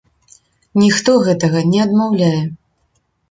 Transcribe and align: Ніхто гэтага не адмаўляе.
Ніхто 0.83 1.11
гэтага 1.27 1.59
не 1.73 1.79
адмаўляе. 1.85 2.41